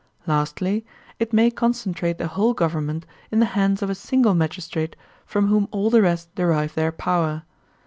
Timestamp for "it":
1.19-1.31